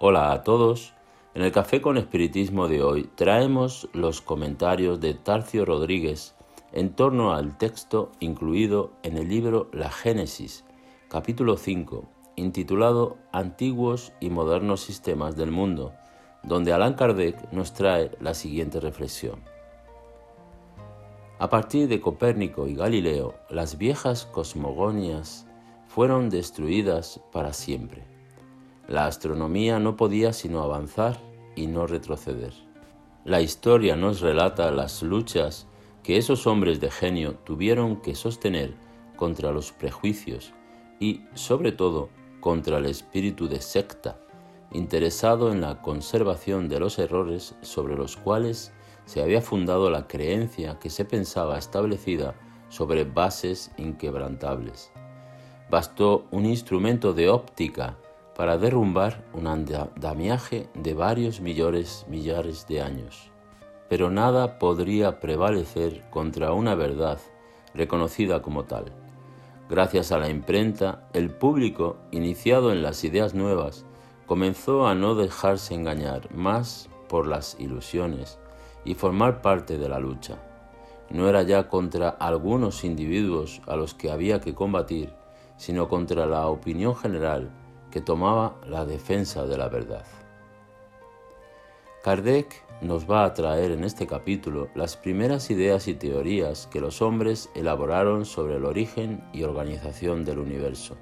[0.00, 0.92] Hola a todos.
[1.34, 6.34] En el Café con Espiritismo de hoy traemos los comentarios de Tarcio Rodríguez
[6.72, 10.64] en torno al texto incluido en el libro La Génesis,
[11.08, 15.92] capítulo 5, intitulado Antiguos y modernos sistemas del mundo,
[16.42, 19.44] donde Allan Kardec nos trae la siguiente reflexión.
[21.38, 25.46] A partir de Copérnico y Galileo, las viejas cosmogonias
[25.86, 28.13] fueron destruidas para siempre.
[28.88, 31.18] La astronomía no podía sino avanzar
[31.56, 32.52] y no retroceder.
[33.24, 35.66] La historia nos relata las luchas
[36.02, 38.74] que esos hombres de genio tuvieron que sostener
[39.16, 40.52] contra los prejuicios
[41.00, 42.10] y, sobre todo,
[42.40, 44.18] contra el espíritu de secta,
[44.70, 48.72] interesado en la conservación de los errores sobre los cuales
[49.06, 52.34] se había fundado la creencia que se pensaba establecida
[52.68, 54.92] sobre bases inquebrantables.
[55.70, 57.96] Bastó un instrumento de óptica
[58.36, 63.30] para derrumbar un andamiaje de varios millones, millares de años.
[63.88, 67.18] Pero nada podría prevalecer contra una verdad
[67.74, 68.86] reconocida como tal.
[69.68, 73.84] Gracias a la imprenta, el público, iniciado en las ideas nuevas,
[74.26, 78.38] comenzó a no dejarse engañar más por las ilusiones
[78.84, 80.36] y formar parte de la lucha.
[81.10, 85.12] No era ya contra algunos individuos a los que había que combatir,
[85.56, 87.50] sino contra la opinión general
[87.94, 90.04] que tomaba la defensa de la verdad.
[92.02, 97.00] Kardec nos va a traer en este capítulo las primeras ideas y teorías que los
[97.02, 100.96] hombres elaboraron sobre el origen y organización del universo.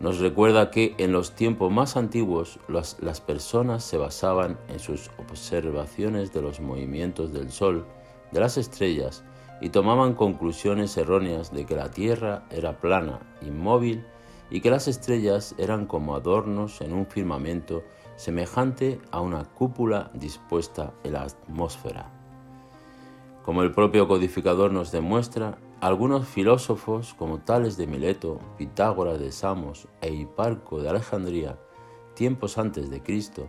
[0.00, 5.10] Nos recuerda que en los tiempos más antiguos las, las personas se basaban en sus
[5.18, 7.84] observaciones de los movimientos del Sol,
[8.32, 9.22] de las estrellas,
[9.60, 14.06] y tomaban conclusiones erróneas de que la Tierra era plana, inmóvil,
[14.54, 17.82] y que las estrellas eran como adornos en un firmamento
[18.14, 22.12] semejante a una cúpula dispuesta en la atmósfera.
[23.44, 29.88] Como el propio codificador nos demuestra, algunos filósofos como Tales de Mileto, Pitágoras de Samos
[30.00, 31.58] e Hiparco de Alejandría,
[32.14, 33.48] tiempos antes de Cristo,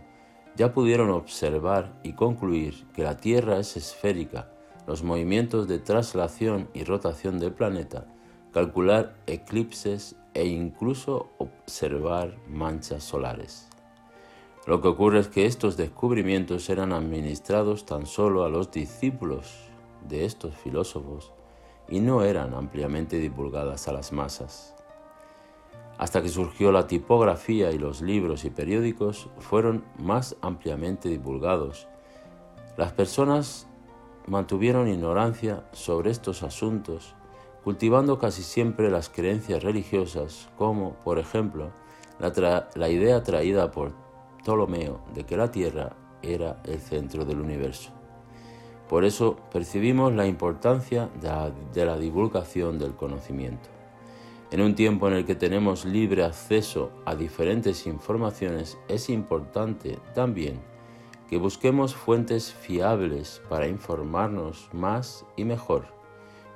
[0.56, 4.50] ya pudieron observar y concluir que la Tierra es esférica,
[4.88, 8.08] los movimientos de traslación y rotación del planeta,
[8.52, 13.70] calcular eclipses e incluso observar manchas solares.
[14.66, 19.70] Lo que ocurre es que estos descubrimientos eran administrados tan solo a los discípulos
[20.06, 21.32] de estos filósofos
[21.88, 24.74] y no eran ampliamente divulgadas a las masas.
[25.96, 31.88] Hasta que surgió la tipografía y los libros y periódicos fueron más ampliamente divulgados.
[32.76, 33.66] Las personas
[34.26, 37.14] mantuvieron ignorancia sobre estos asuntos,
[37.66, 41.72] cultivando casi siempre las creencias religiosas como, por ejemplo,
[42.20, 43.90] la, la idea traída por
[44.44, 47.90] Ptolomeo de que la Tierra era el centro del universo.
[48.88, 51.10] Por eso percibimos la importancia
[51.74, 53.68] de la, divulgación del conocimiento.
[54.52, 60.60] En un tiempo en el que tenemos libre acceso a diferentes informaciones, es importante también
[61.28, 65.96] que busquemos fuentes fiables para informarnos más y mejor,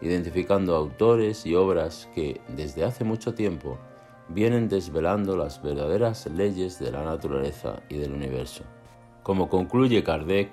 [0.03, 3.78] identificando autores y obras que desde hace mucho tiempo
[4.28, 8.65] vienen desvelando las verdaderas leyes de la naturaleza y del universo.
[9.22, 10.50] Como concluye Kardec,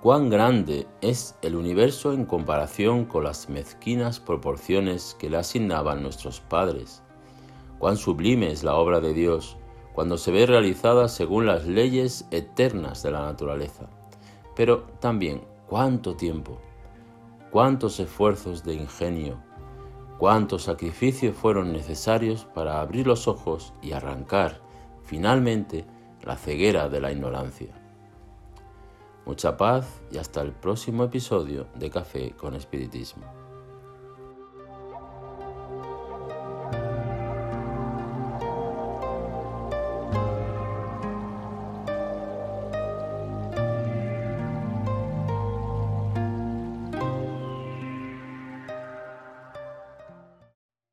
[0.00, 6.40] cuán grande es el universo en comparación con las mezquinas proporciones que le asignaban nuestros
[6.40, 7.02] padres.
[7.78, 9.56] Cuán sublime es la obra de Dios
[9.92, 13.88] cuando se ve realizada según las leyes eternas de la naturaleza.
[14.54, 16.58] Pero también cuánto tiempo,
[17.50, 19.42] cuántos esfuerzos de ingenio,
[20.18, 24.60] cuántos sacrificios fueron necesarios para abrir los ojos y arrancar
[25.02, 25.84] finalmente
[26.22, 27.74] la ceguera de la ignorancia.
[29.26, 33.49] Mucha paz y hasta el próximo episodio de Café con Espiritismo.